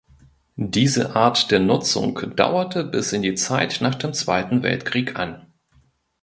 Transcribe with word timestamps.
Diese 0.55 1.15
Art 1.15 1.51
der 1.51 1.59
Nutzung 1.59 2.35
dauerte 2.35 2.83
bis 2.83 3.13
in 3.13 3.21
die 3.21 3.35
Zeit 3.35 3.81
nach 3.81 3.93
dem 3.93 4.13
Zweiten 4.13 4.63
Weltkrieg 4.63 5.15
an. 5.19 5.45